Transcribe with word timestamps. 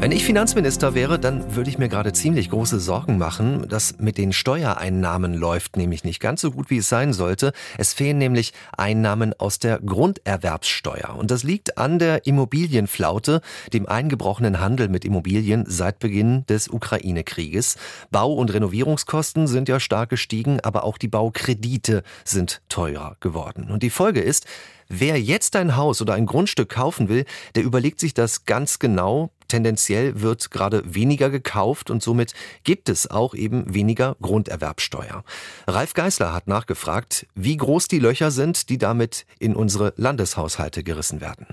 Wenn 0.00 0.12
ich 0.12 0.24
Finanzminister 0.24 0.94
wäre, 0.94 1.18
dann 1.18 1.54
würde 1.54 1.68
ich 1.68 1.76
mir 1.76 1.90
gerade 1.90 2.14
ziemlich 2.14 2.48
große 2.48 2.80
Sorgen 2.80 3.18
machen. 3.18 3.66
Das 3.68 3.98
mit 3.98 4.16
den 4.16 4.32
Steuereinnahmen 4.32 5.34
läuft 5.34 5.76
nämlich 5.76 6.04
nicht 6.04 6.20
ganz 6.20 6.40
so 6.40 6.52
gut, 6.52 6.70
wie 6.70 6.78
es 6.78 6.88
sein 6.88 7.12
sollte. 7.12 7.52
Es 7.76 7.92
fehlen 7.92 8.16
nämlich 8.16 8.54
Einnahmen 8.74 9.34
aus 9.38 9.58
der 9.58 9.78
Grunderwerbssteuer. 9.78 11.14
Und 11.18 11.30
das 11.30 11.42
liegt 11.42 11.76
an 11.76 11.98
der 11.98 12.24
Immobilienflaute, 12.24 13.42
dem 13.74 13.86
eingebrochenen 13.86 14.58
Handel 14.58 14.88
mit 14.88 15.04
Immobilien 15.04 15.66
seit 15.68 15.98
Beginn 15.98 16.46
des 16.46 16.68
Ukraine-Krieges. 16.68 17.76
Bau- 18.10 18.32
und 18.32 18.54
Renovierungskosten 18.54 19.48
sind 19.48 19.68
ja 19.68 19.80
stark 19.80 20.08
gestiegen, 20.08 20.60
aber 20.60 20.84
auch 20.84 20.96
die 20.96 21.08
Baukredite 21.08 22.04
sind 22.24 22.62
teurer 22.70 23.18
geworden. 23.20 23.70
Und 23.70 23.82
die 23.82 23.90
Folge 23.90 24.20
ist, 24.20 24.46
Wer 24.92 25.20
jetzt 25.20 25.54
ein 25.54 25.76
Haus 25.76 26.02
oder 26.02 26.14
ein 26.14 26.26
Grundstück 26.26 26.68
kaufen 26.68 27.08
will, 27.08 27.24
der 27.54 27.62
überlegt 27.62 28.00
sich 28.00 28.12
das 28.12 28.44
ganz 28.44 28.80
genau. 28.80 29.30
Tendenziell 29.50 30.20
wird 30.22 30.52
gerade 30.52 30.82
weniger 30.94 31.28
gekauft 31.28 31.90
und 31.90 32.02
somit 32.02 32.34
gibt 32.62 32.88
es 32.88 33.10
auch 33.10 33.34
eben 33.34 33.74
weniger 33.74 34.16
Grunderwerbsteuer. 34.22 35.24
Ralf 35.66 35.92
Geißler 35.94 36.32
hat 36.32 36.46
nachgefragt, 36.46 37.26
wie 37.34 37.56
groß 37.56 37.88
die 37.88 37.98
Löcher 37.98 38.30
sind, 38.30 38.68
die 38.68 38.78
damit 38.78 39.26
in 39.40 39.56
unsere 39.56 39.92
Landeshaushalte 39.96 40.84
gerissen 40.84 41.20
werden. 41.20 41.48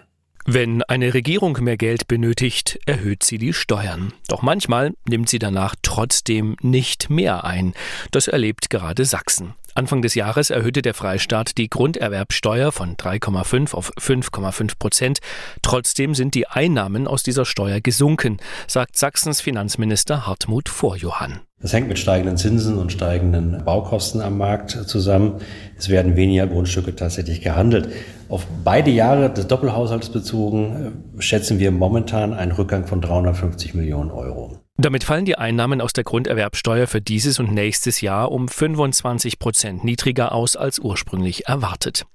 Wenn 0.45 0.81
eine 0.83 1.13
Regierung 1.13 1.57
mehr 1.61 1.75
Geld 1.75 2.07
benötigt, 2.07 2.79
erhöht 2.85 3.23
sie 3.23 3.37
die 3.37 3.51
Steuern. 3.51 4.13
Doch 4.29 4.43
manchmal 4.43 4.93
nimmt 5.09 5.27
sie 5.27 5.39
danach 5.39 5.75
trotzdem 5.81 6.55
nicht 6.61 7.09
mehr 7.09 7.43
ein. 7.43 7.73
Das 8.11 8.29
erlebt 8.29 8.69
gerade 8.69 9.03
Sachsen. 9.03 9.55
Anfang 9.77 10.01
des 10.01 10.15
Jahres 10.15 10.49
erhöhte 10.49 10.81
der 10.81 10.95
Freistaat 10.95 11.59
die 11.59 11.69
Grunderwerbsteuer 11.69 12.71
von 12.71 12.95
3,5 12.95 13.75
auf 13.75 13.91
5,5 13.95 14.79
Prozent. 14.79 15.19
Trotzdem 15.61 16.15
sind 16.15 16.33
die 16.33 16.47
Einnahmen 16.47 17.07
aus 17.07 17.21
dieser 17.21 17.45
Steuer 17.45 17.79
gesunken, 17.79 18.37
sagt 18.65 18.97
Sachsens 18.97 19.39
Finanzminister 19.39 20.25
Hartmut 20.25 20.67
Vorjohann. 20.67 21.41
Das 21.61 21.73
hängt 21.73 21.89
mit 21.89 21.99
steigenden 21.99 22.37
Zinsen 22.37 22.79
und 22.79 22.91
steigenden 22.91 23.63
Baukosten 23.65 24.19
am 24.19 24.39
Markt 24.39 24.71
zusammen. 24.71 25.41
Es 25.77 25.89
werden 25.89 26.15
weniger 26.15 26.47
Grundstücke 26.47 26.95
tatsächlich 26.95 27.41
gehandelt. 27.41 27.89
Auf 28.29 28.47
beide 28.63 28.89
Jahre 28.89 29.31
des 29.31 29.45
Doppelhaushalts 29.45 30.09
bezogen 30.09 30.95
äh, 31.19 31.21
schätzen 31.21 31.59
wir 31.59 31.69
momentan 31.69 32.33
einen 32.33 32.51
Rückgang 32.51 32.87
von 32.87 32.99
350 32.99 33.75
Millionen 33.75 34.09
Euro. 34.09 34.57
Damit 34.79 35.03
fallen 35.03 35.25
die 35.25 35.39
Einnahmen 35.39 35.81
aus 35.81 35.91
der 35.91 36.03
Grunderwerbsteuer 36.03 36.85
für 36.85 37.01
dieses 37.01 37.39
und 37.39 37.51
nächstes 37.51 38.01
Jahr 38.01 38.31
um 38.31 38.47
25 38.47 39.39
Prozent 39.39 39.83
niedriger 39.83 40.33
aus 40.33 40.55
als 40.55 40.77
ursprünglich 40.77 41.47
erwartet. 41.47 42.05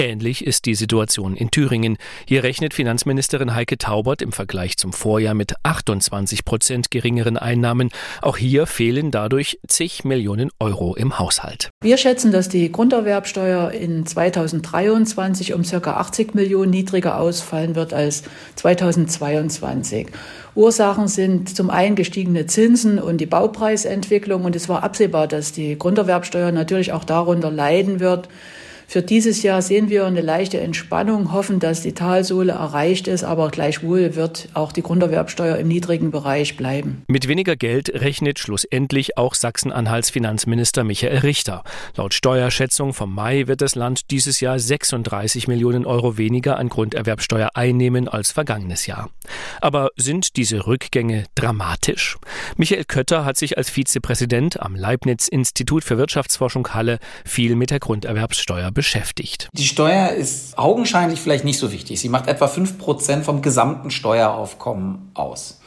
Ähnlich 0.00 0.44
ist 0.44 0.66
die 0.66 0.74
Situation 0.74 1.36
in 1.36 1.52
Thüringen. 1.52 1.96
Hier 2.26 2.42
rechnet 2.42 2.74
Finanzministerin 2.74 3.54
Heike 3.54 3.78
Taubert 3.78 4.20
im 4.20 4.32
Vergleich 4.32 4.76
zum 4.78 4.92
Vorjahr 4.92 5.34
mit 5.34 5.54
28 5.62 6.44
Prozent 6.44 6.90
geringeren 6.90 7.36
Einnahmen. 7.36 7.90
Auch 8.20 8.36
hier 8.36 8.66
fehlen 8.66 9.12
dadurch 9.12 9.60
zig 9.68 10.02
Millionen 10.04 10.50
Euro 10.58 10.96
im 10.96 11.20
Haushalt. 11.20 11.70
Wir 11.82 11.98
schätzen, 11.98 12.32
dass 12.32 12.48
die 12.48 12.72
Grunderwerbsteuer 12.72 13.70
in 13.70 14.06
2023 14.06 15.54
um 15.54 15.62
ca. 15.62 15.92
80 15.92 16.34
Millionen 16.34 16.72
niedriger 16.72 17.20
ausfallen 17.20 17.76
wird 17.76 17.94
als 17.94 18.24
2022. 18.56 20.08
Ursachen 20.58 21.06
sind 21.06 21.54
zum 21.54 21.70
einen 21.70 21.94
gestiegene 21.94 22.46
Zinsen 22.46 22.98
und 22.98 23.18
die 23.18 23.26
Baupreisentwicklung. 23.26 24.44
Und 24.44 24.56
es 24.56 24.68
war 24.68 24.82
absehbar, 24.82 25.28
dass 25.28 25.52
die 25.52 25.78
Grunderwerbsteuer 25.78 26.50
natürlich 26.50 26.92
auch 26.92 27.04
darunter 27.04 27.50
leiden 27.50 28.00
wird. 28.00 28.28
Für 28.90 29.02
dieses 29.02 29.42
Jahr 29.42 29.60
sehen 29.60 29.90
wir 29.90 30.06
eine 30.06 30.22
leichte 30.22 30.58
Entspannung, 30.60 31.30
hoffen, 31.30 31.60
dass 31.60 31.82
die 31.82 31.92
Talsohle 31.92 32.52
erreicht 32.52 33.06
ist, 33.06 33.22
aber 33.22 33.50
gleichwohl 33.50 34.14
wird 34.14 34.48
auch 34.54 34.72
die 34.72 34.80
Grunderwerbsteuer 34.80 35.58
im 35.58 35.68
niedrigen 35.68 36.10
Bereich 36.10 36.56
bleiben. 36.56 37.02
Mit 37.06 37.28
weniger 37.28 37.54
Geld 37.54 37.90
rechnet 37.92 38.38
schlussendlich 38.38 39.18
auch 39.18 39.34
Sachsen-Anhalts 39.34 40.08
Finanzminister 40.08 40.84
Michael 40.84 41.18
Richter. 41.18 41.64
Laut 41.96 42.14
Steuerschätzung 42.14 42.94
vom 42.94 43.14
Mai 43.14 43.46
wird 43.46 43.60
das 43.60 43.74
Land 43.74 44.10
dieses 44.10 44.40
Jahr 44.40 44.58
36 44.58 45.48
Millionen 45.48 45.84
Euro 45.84 46.16
weniger 46.16 46.56
an 46.56 46.70
Grunderwerbsteuer 46.70 47.50
einnehmen 47.52 48.08
als 48.08 48.32
vergangenes 48.32 48.86
Jahr. 48.86 49.10
Aber 49.60 49.90
sind 49.96 50.38
diese 50.38 50.66
Rückgänge 50.66 51.24
dramatisch? 51.34 52.16
Michael 52.56 52.84
Kötter 52.84 53.26
hat 53.26 53.36
sich 53.36 53.58
als 53.58 53.68
Vizepräsident 53.68 54.62
am 54.62 54.74
Leibniz-Institut 54.74 55.84
für 55.84 55.98
Wirtschaftsforschung 55.98 56.68
Halle 56.72 57.00
viel 57.26 57.54
mit 57.54 57.68
der 57.68 57.80
Grunderwerbssteuer 57.80 58.70
beschäftigt. 58.78 59.48
Die 59.54 59.66
Steuer 59.66 60.10
ist 60.10 60.56
augenscheinlich 60.56 61.20
vielleicht 61.20 61.44
nicht 61.44 61.58
so 61.58 61.72
wichtig. 61.72 61.98
Sie 61.98 62.08
macht 62.08 62.28
etwa 62.28 62.46
5% 62.46 63.22
vom 63.22 63.42
gesamten 63.42 63.90
Steueraufkommen 63.90 65.10
aus. 65.14 65.60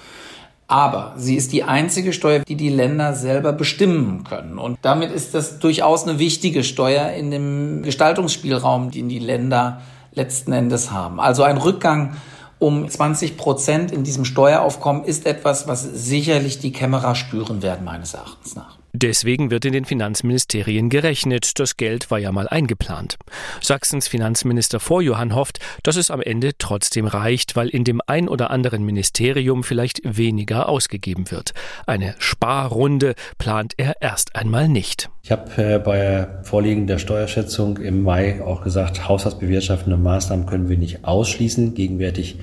Aber 0.69 1.13
sie 1.17 1.35
ist 1.35 1.51
die 1.51 1.63
einzige 1.63 2.13
Steuer, 2.13 2.39
die 2.39 2.55
die 2.55 2.69
Länder 2.69 3.13
selber 3.13 3.51
bestimmen 3.51 4.23
können. 4.23 4.57
Und 4.57 4.79
damit 4.81 5.11
ist 5.11 5.35
das 5.35 5.59
durchaus 5.59 6.07
eine 6.07 6.19
wichtige 6.19 6.63
Steuer 6.63 7.09
in 7.09 7.31
dem 7.31 7.83
Gestaltungsspielraum, 7.83 8.91
den 8.91 9.09
die 9.09 9.19
Länder 9.19 9.81
letzten 10.13 10.53
Endes 10.53 10.91
haben. 10.91 11.19
Also 11.19 11.43
ein 11.43 11.57
Rückgang 11.57 12.15
um 12.59 12.87
20 12.87 13.35
Prozent 13.35 13.91
in 13.91 14.05
diesem 14.05 14.23
Steueraufkommen 14.23 15.03
ist 15.03 15.25
etwas, 15.25 15.67
was 15.67 15.83
sicherlich 15.83 16.59
die 16.59 16.71
Kämmerer 16.71 17.15
spüren 17.15 17.61
werden, 17.61 17.83
meines 17.83 18.13
Erachtens 18.13 18.55
nach. 18.55 18.80
Deswegen 18.93 19.51
wird 19.51 19.65
in 19.65 19.73
den 19.73 19.85
Finanzministerien 19.85 20.89
gerechnet. 20.89 21.59
Das 21.59 21.77
Geld 21.77 22.11
war 22.11 22.19
ja 22.19 22.31
mal 22.31 22.47
eingeplant. 22.47 23.17
Sachsens 23.61 24.07
Finanzminister 24.07 24.79
Vorjohann 24.79 25.33
hofft, 25.33 25.59
dass 25.83 25.95
es 25.95 26.11
am 26.11 26.21
Ende 26.21 26.51
trotzdem 26.57 27.07
reicht, 27.07 27.55
weil 27.55 27.69
in 27.69 27.83
dem 27.83 28.01
ein 28.05 28.27
oder 28.27 28.51
anderen 28.51 28.83
Ministerium 28.83 29.63
vielleicht 29.63 30.01
weniger 30.03 30.67
ausgegeben 30.67 31.31
wird. 31.31 31.53
Eine 31.87 32.15
Sparrunde 32.19 33.15
plant 33.37 33.73
er 33.77 34.01
erst 34.01 34.35
einmal 34.35 34.67
nicht. 34.67 35.09
Ich 35.23 35.31
habe 35.31 35.51
äh, 35.61 35.79
bei 35.79 36.27
Vorliegen 36.43 36.87
der 36.87 36.97
Steuerschätzung 36.97 37.77
im 37.77 38.03
Mai 38.03 38.41
auch 38.43 38.63
gesagt, 38.63 39.07
haushaltsbewirtschaftende 39.07 39.97
Maßnahmen 39.97 40.45
können 40.47 40.67
wir 40.67 40.77
nicht 40.77 41.05
ausschließen. 41.05 41.75
Gegenwärtig 41.75 42.39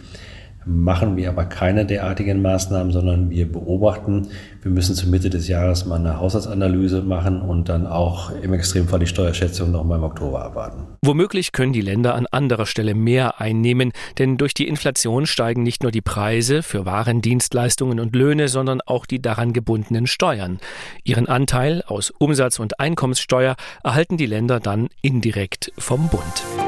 machen 0.65 1.17
wir 1.17 1.31
aber 1.31 1.45
keine 1.45 1.87
derartigen 1.87 2.43
Maßnahmen, 2.43 2.93
sondern 2.93 3.31
wir 3.31 3.51
beobachten. 3.51 4.29
Wir 4.63 4.71
müssen 4.71 4.95
zur 4.95 5.09
Mitte 5.09 5.31
des 5.31 5.49
Jahres 5.49 5.87
mal 5.87 5.99
eine 5.99 6.21
Haushaltsanalyse 6.21 7.03
machen 7.03 7.41
und 7.41 7.69
dann 7.69 7.87
auch 7.87 8.31
im 8.43 8.53
Extremfall 8.53 9.01
die 9.01 9.07
Steuerschätzung 9.07 9.71
noch 9.71 9.85
mal 9.85 9.97
im 9.97 10.05
Oktober 10.05 10.45
abwarten. 10.45 10.87
Womöglich 11.03 11.53
können 11.53 11.73
die 11.73 11.81
Länder 11.81 12.15
an 12.15 12.27
anderer 12.27 12.67
Stelle 12.67 12.95
mehr 12.95 13.41
einnehmen, 13.41 13.93
denn 14.19 14.37
durch 14.37 14.53
die 14.53 14.69
Inflation 14.69 15.27
steigen 15.27 15.63
nicht 15.63 15.83
nur 15.83 15.93
die 15.93 16.03
Preise 16.03 16.63
für 16.63 16.85
Waren, 16.85 17.23
Dienstleistungen 17.23 17.99
und 18.01 18.15
Löhne, 18.15 18.49
sondern 18.49 18.81
auch 18.83 19.07
die 19.07 19.23
daran 19.23 19.53
gebundenen 19.53 20.07
Steuern. 20.07 20.59
Ihren 21.05 21.29
Anteil 21.29 21.83
aus 21.87 22.11
Umsatz- 22.19 22.59
und 22.59 22.79
Einkommenssteuer 22.79 23.57
erhalten 23.83 24.17
die 24.17 24.27
Länder 24.27 24.61
dann 24.61 24.89
indirekt 25.01 25.73
vom 25.79 26.09
Bund. 26.09 26.68